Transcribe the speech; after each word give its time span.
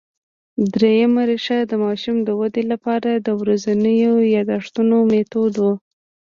درېیمه 0.73 1.23
ریښه 1.29 1.57
د 1.71 1.73
ماشوم 1.83 2.17
د 2.23 2.29
ودې 2.39 2.63
له 2.71 2.77
پاره 2.83 3.13
د 3.17 3.29
ورځينو 3.41 3.89
یادښتونو 4.35 4.95
مېتود 5.09 5.53
وو 5.61 5.73